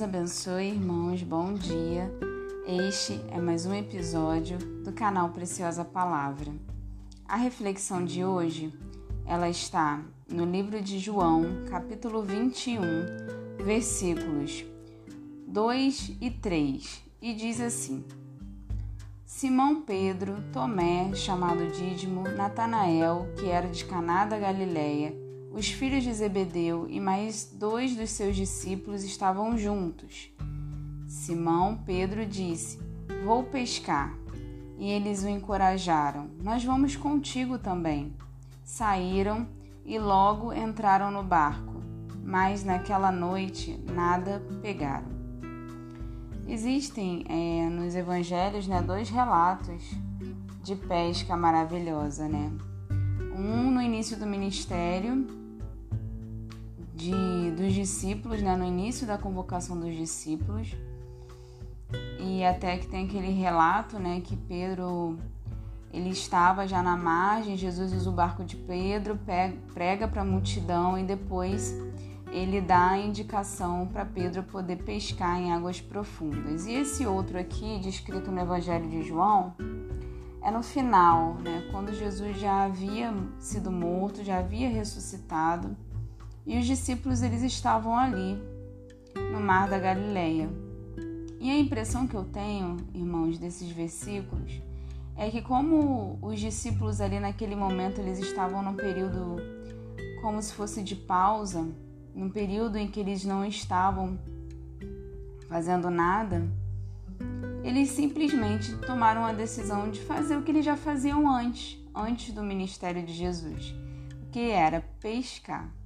[0.00, 1.22] Deus abençoe, irmãos.
[1.22, 2.10] Bom dia.
[2.66, 6.50] Este é mais um episódio do canal Preciosa Palavra.
[7.28, 8.72] A reflexão de hoje,
[9.26, 12.80] ela está no livro de João, capítulo 21,
[13.62, 14.64] versículos
[15.46, 18.02] 2 e 3, e diz assim:
[19.26, 25.14] Simão Pedro, Tomé, chamado Dídimo, Natanael, que era de Caná da Galileia,
[25.52, 30.30] os filhos de Zebedeu e mais dois dos seus discípulos estavam juntos.
[31.08, 32.78] Simão Pedro disse:
[33.24, 34.14] Vou pescar.
[34.78, 38.14] E eles o encorajaram: Nós vamos contigo também.
[38.62, 39.46] Saíram
[39.84, 41.82] e logo entraram no barco,
[42.24, 45.08] mas naquela noite nada pegaram.
[46.46, 49.82] Existem é, nos evangelhos né, dois relatos
[50.62, 52.52] de pesca maravilhosa, né?
[53.36, 55.39] Um no início do ministério
[57.00, 60.76] de, dos discípulos, né, no início da convocação dos discípulos.
[62.18, 65.18] E até que tem aquele relato, né, que Pedro
[65.92, 69.18] ele estava já na margem, Jesus usa o barco de Pedro,
[69.74, 71.74] prega para a multidão e depois
[72.30, 76.66] ele dá a indicação para Pedro poder pescar em águas profundas.
[76.66, 79.52] E esse outro aqui, descrito no Evangelho de João,
[80.42, 85.76] é no final, né, quando Jesus já havia sido morto, já havia ressuscitado
[86.50, 88.36] e os discípulos eles estavam ali
[89.32, 90.50] no mar da Galileia.
[91.38, 94.60] E a impressão que eu tenho, irmãos, desses versículos
[95.16, 99.36] é que como os discípulos ali naquele momento eles estavam num período
[100.20, 101.68] como se fosse de pausa,
[102.12, 104.18] num período em que eles não estavam
[105.48, 106.42] fazendo nada,
[107.62, 112.42] eles simplesmente tomaram a decisão de fazer o que eles já faziam antes, antes do
[112.42, 113.72] ministério de Jesus,
[114.32, 115.78] que era pescar.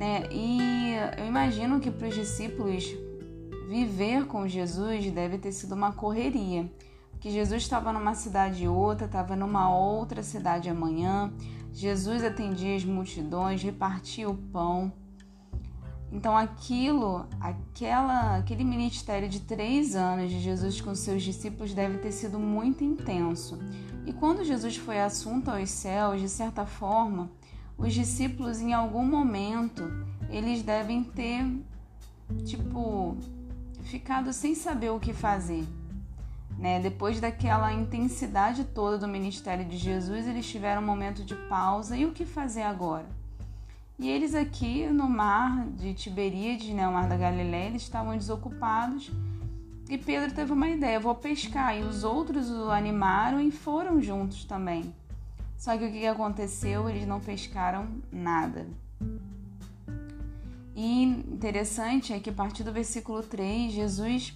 [0.00, 0.22] Né?
[0.32, 2.90] E eu imagino que para os discípulos
[3.68, 6.72] viver com Jesus deve ter sido uma correria,
[7.10, 11.30] porque Jesus estava numa cidade e outra, estava numa outra cidade amanhã.
[11.70, 14.90] Jesus atendia as multidões, repartia o pão.
[16.10, 22.12] Então aquilo, aquela, aquele ministério de três anos de Jesus com seus discípulos deve ter
[22.12, 23.58] sido muito intenso.
[24.06, 27.30] E quando Jesus foi assunto aos céus, de certa forma,
[27.80, 29.90] os discípulos em algum momento
[30.28, 31.44] eles devem ter
[32.44, 33.16] tipo
[33.82, 35.66] ficado sem saber o que fazer.
[36.58, 36.78] Né?
[36.78, 42.04] Depois daquela intensidade toda do ministério de Jesus, eles tiveram um momento de pausa e
[42.04, 43.06] o que fazer agora?
[43.98, 49.10] E eles aqui no mar de Tiberíades, né, o mar da Galileia, eles estavam desocupados.
[49.88, 51.76] E Pedro teve uma ideia, vou pescar.
[51.76, 54.94] E os outros o animaram e foram juntos também.
[55.60, 56.88] Só que o que aconteceu?
[56.88, 58.66] Eles não pescaram nada.
[60.74, 64.34] E interessante é que a partir do versículo 3, Jesus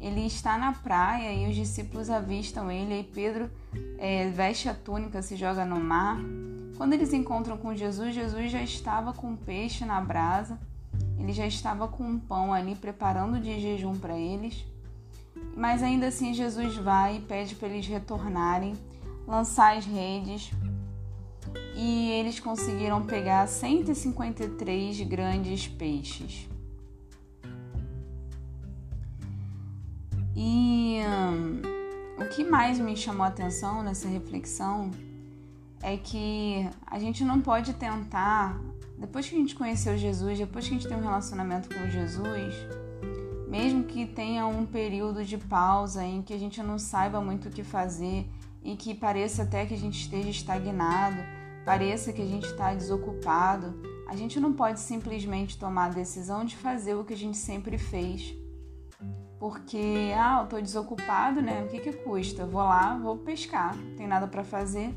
[0.00, 3.50] ele está na praia e os discípulos avistam ele e Pedro
[3.98, 6.18] é, veste a túnica, se joga no mar.
[6.78, 10.58] Quando eles encontram com Jesus, Jesus já estava com peixe na brasa,
[11.18, 14.64] ele já estava com um pão ali preparando de jejum para eles.
[15.54, 18.74] Mas ainda assim Jesus vai e pede para eles retornarem
[19.32, 20.50] lançar as redes
[21.74, 26.46] e eles conseguiram pegar 153 grandes peixes.
[30.36, 31.62] E hum,
[32.18, 34.90] o que mais me chamou a atenção nessa reflexão
[35.82, 38.60] é que a gente não pode tentar,
[38.98, 42.54] depois que a gente conheceu Jesus, depois que a gente tem um relacionamento com Jesus,
[43.52, 47.50] mesmo que tenha um período de pausa em que a gente não saiba muito o
[47.50, 48.26] que fazer
[48.64, 51.18] e que pareça até que a gente esteja estagnado,
[51.62, 56.56] pareça que a gente está desocupado, a gente não pode simplesmente tomar a decisão de
[56.56, 58.34] fazer o que a gente sempre fez.
[59.38, 61.62] Porque, ah, eu estou desocupado, né?
[61.64, 62.46] O que, que custa?
[62.46, 64.94] vou lá, vou pescar, não tem nada para fazer.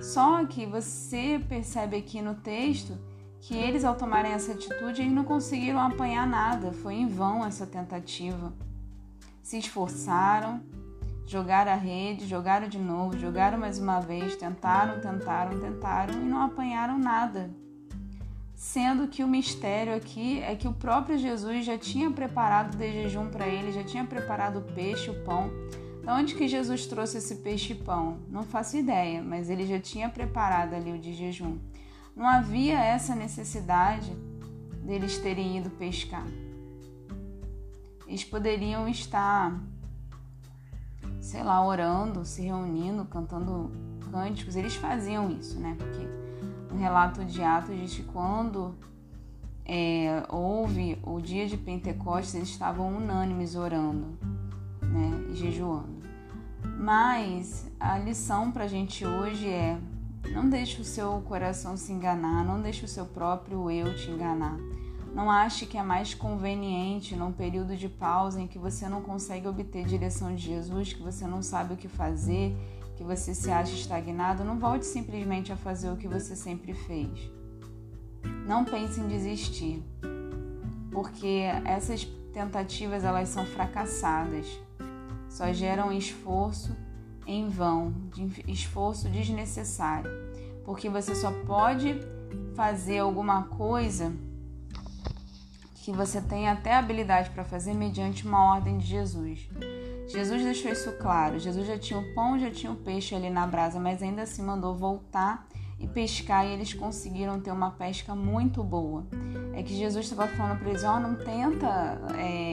[0.00, 2.98] Só que você percebe aqui no texto
[3.42, 7.66] que eles, ao tomarem essa atitude, eles não conseguiram apanhar nada, foi em vão essa
[7.66, 8.52] tentativa.
[9.42, 10.62] Se esforçaram,
[11.32, 16.42] Jogaram a rede, jogaram de novo, jogaram mais uma vez, tentaram, tentaram, tentaram e não
[16.42, 17.50] apanharam nada.
[18.54, 23.28] Sendo que o mistério aqui é que o próprio Jesus já tinha preparado de jejum
[23.28, 25.50] para ele, já tinha preparado o peixe, o pão.
[26.02, 28.18] De onde que Jesus trouxe esse peixe e pão?
[28.28, 31.56] Não faço ideia, mas ele já tinha preparado ali o de jejum.
[32.14, 34.14] Não havia essa necessidade
[34.84, 36.26] deles terem ido pescar.
[38.06, 39.58] Eles poderiam estar
[41.22, 43.70] sei lá, orando, se reunindo, cantando
[44.10, 44.56] cânticos.
[44.56, 45.76] Eles faziam isso, né?
[45.78, 46.06] Porque
[46.70, 48.74] no relato de Atos diz que quando
[49.64, 54.18] é, houve o dia de Pentecostes, eles estavam unânimes orando
[54.82, 56.02] né, e jejuando.
[56.76, 59.78] Mas a lição para a gente hoje é:
[60.32, 64.56] não deixe o seu coração se enganar, não deixe o seu próprio eu te enganar.
[65.14, 69.46] Não ache que é mais conveniente num período de pausa em que você não consegue
[69.46, 72.56] obter direção de Jesus, que você não sabe o que fazer,
[72.96, 77.30] que você se acha estagnado, não volte simplesmente a fazer o que você sempre fez.
[78.46, 79.82] Não pense em desistir,
[80.90, 84.46] porque essas tentativas elas são fracassadas,
[85.28, 86.74] só geram esforço
[87.26, 90.10] em vão, de esforço desnecessário,
[90.64, 92.00] porque você só pode
[92.54, 94.12] fazer alguma coisa
[95.82, 99.48] que você tem até habilidade para fazer mediante uma ordem de Jesus.
[100.06, 101.38] Jesus deixou isso claro.
[101.38, 104.42] Jesus já tinha o pão, já tinha o peixe ali na brasa, mas ainda assim
[104.42, 105.48] mandou voltar
[105.80, 109.04] e pescar e eles conseguiram ter uma pesca muito boa.
[109.52, 112.51] É que Jesus estava falando para eles: ó, oh, não tenta é,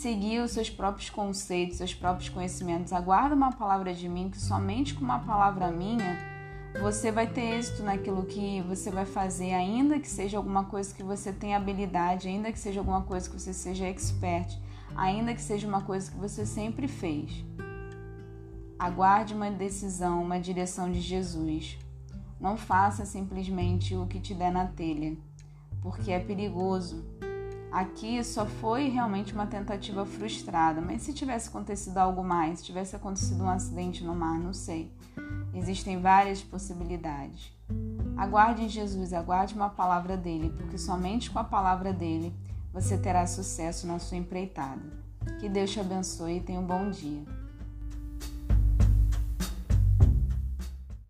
[0.00, 2.90] seguir os seus próprios conceitos, seus próprios conhecimentos.
[2.92, 6.16] Aguarda uma palavra de mim, que somente com uma palavra minha
[6.80, 11.02] você vai ter êxito naquilo que você vai fazer, ainda que seja alguma coisa que
[11.02, 14.56] você tenha habilidade, ainda que seja alguma coisa que você seja expert,
[14.96, 17.44] ainda que seja uma coisa que você sempre fez.
[18.78, 21.76] Aguarde uma decisão, uma direção de Jesus.
[22.40, 25.14] Não faça simplesmente o que te der na telha,
[25.82, 27.04] porque é perigoso.
[27.72, 32.96] Aqui só foi realmente uma tentativa frustrada, mas se tivesse acontecido algo mais, se tivesse
[32.96, 34.92] acontecido um acidente no mar, não sei.
[35.54, 37.52] Existem várias possibilidades.
[38.16, 42.34] Aguarde em Jesus, aguarde uma palavra dele, porque somente com a palavra dele
[42.72, 44.82] você terá sucesso na sua empreitada.
[45.38, 47.39] Que Deus te abençoe e tenha um bom dia.